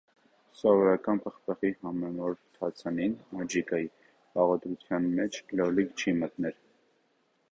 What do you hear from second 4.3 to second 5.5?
բաղադրութեան մէջ